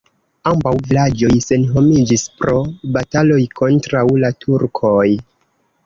[0.51, 2.57] Ambaŭ vilaĝoj senhomiĝis pro
[2.99, 5.09] bataloj kontraŭ la turkoj.